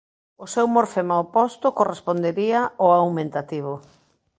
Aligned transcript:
O 0.43 0.45
seu 0.53 0.65
morfema 0.75 1.15
oposto 1.25 1.67
correspondería 1.79 2.61
ó 2.85 2.87
aumentativo. 2.93 3.73